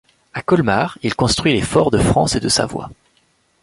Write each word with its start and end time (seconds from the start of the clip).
À 0.33 0.41
Colmars, 0.41 0.97
il 1.03 1.13
construit 1.15 1.53
les 1.53 1.61
forts 1.61 1.91
de 1.91 1.99
France 1.99 2.35
et 2.35 2.39
de 2.39 2.49
Savoie. 2.49 2.89